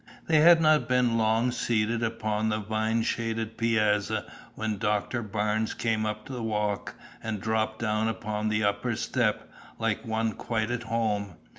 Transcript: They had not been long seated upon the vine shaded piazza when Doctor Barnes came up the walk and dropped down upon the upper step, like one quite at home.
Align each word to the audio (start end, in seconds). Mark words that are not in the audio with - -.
They 0.25 0.39
had 0.39 0.59
not 0.61 0.89
been 0.89 1.19
long 1.19 1.51
seated 1.51 2.01
upon 2.01 2.49
the 2.49 2.57
vine 2.57 3.03
shaded 3.03 3.55
piazza 3.55 4.25
when 4.55 4.79
Doctor 4.79 5.21
Barnes 5.21 5.75
came 5.75 6.07
up 6.07 6.25
the 6.27 6.41
walk 6.41 6.95
and 7.21 7.39
dropped 7.39 7.77
down 7.77 8.07
upon 8.07 8.47
the 8.49 8.63
upper 8.63 8.95
step, 8.95 9.47
like 9.77 10.03
one 10.03 10.31
quite 10.31 10.71
at 10.71 10.81
home. 10.81 11.35